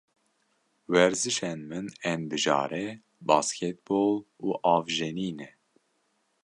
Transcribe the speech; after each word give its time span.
Werzişên 0.91 1.59
min 1.69 1.87
ên 2.11 2.21
bijare 2.29 2.85
basketbol 3.29 4.15
û 4.45 4.47
avjenî 4.75 5.31
ne. 5.39 5.49